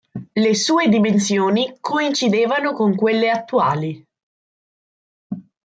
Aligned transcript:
Le 0.43 0.55
sue 0.55 0.89
dimensioni 0.89 1.77
coincidevano 1.79 2.73
con 2.73 2.95
quelle 2.95 3.29
attuali. 3.29 4.03